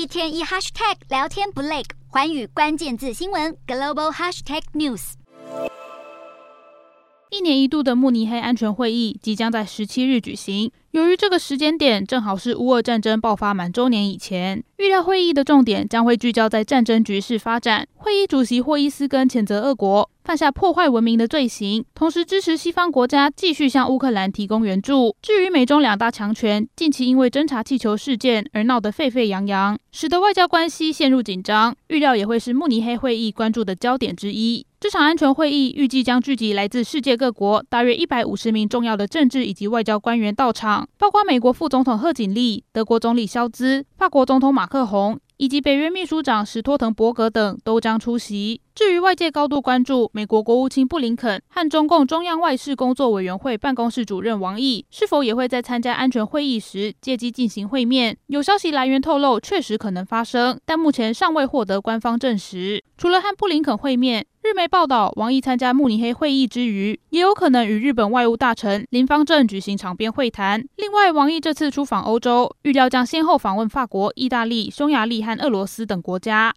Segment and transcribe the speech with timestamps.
[0.00, 5.12] 一天一 hashtag 聊天不累，环宇关键字新闻 global hashtag news。
[7.28, 10.72] 一年一度的慕尼黑安全会议即将在十七日举行。
[10.92, 17.86] 由于这个时间点正好是乌俄战争爆发满周年以前，预料会议的重点将会聚焦在战争局势发展。
[17.94, 25.14] 会议主席霍伊斯根谴责俄国犯下破坏文明的罪行，同时支持西方国家继续向乌克兰提供援助。
[25.22, 34.66] 至于美中两大强权近期因为侦察气球事件而闹得沸沸扬扬，使得外交关系陷入紧张，预料也会是慕尼黑会议关注的焦点之一。
[34.80, 48.60] 这场安全会议预计将聚集来自世界各国大约一百五十名重要的政治以及外交官员到场，包括美国副总统贺锦丽、德国总理肖兹、法国总统马克宏以及北约秘书长史托滕伯格等都将出席。
[48.74, 62.82] 至于外界高度关注美国国务卿布林肯和中共中央外事工作委员会办公室主任王毅是否也会在参加安全会议时借机进行会面，有消息来源透露，确实可能发生，但目前尚未获得官方证实。
[62.96, 70.60] 除了和布林肯会面，日媒报道，王毅参加慕尼黑会议之余，也有可能与日本外务大臣林方正举行场边会谈。
[70.74, 76.52] 另外，王毅这次出访欧洲，预料将先后访问法国、意大利、匈牙利和俄罗斯等国家。